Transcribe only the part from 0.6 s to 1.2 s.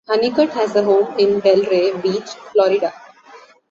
a home